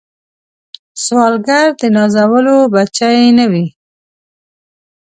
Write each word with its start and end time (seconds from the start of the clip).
سوالګر 1.03 1.67
د 1.81 1.83
نازولو 1.95 2.57
بچي 2.73 3.17
نه 3.37 3.45
وي 3.51 3.65